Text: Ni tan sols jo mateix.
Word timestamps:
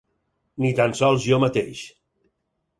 Ni 0.65 0.71
tan 0.79 0.97
sols 1.01 1.27
jo 1.29 1.41
mateix. 1.45 1.85